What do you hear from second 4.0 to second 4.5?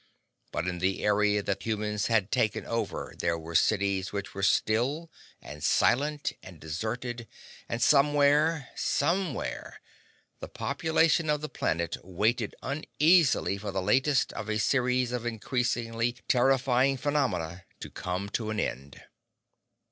which were